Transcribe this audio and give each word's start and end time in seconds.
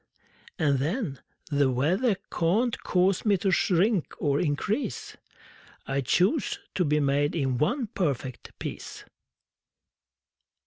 And, 0.57 0.79
then, 0.79 1.19
The 1.51 1.69
weather 1.69 2.15
can't 2.31 2.81
cause 2.81 3.23
me 3.23 3.37
to 3.37 3.51
shrink 3.51 4.15
or 4.17 4.39
increase: 4.39 5.15
I 5.85 6.01
chose 6.01 6.57
to 6.73 6.83
be 6.83 6.99
made 6.99 7.35
in 7.35 7.59
one 7.59 7.85
perfect 7.85 8.57
piece! 8.57 9.05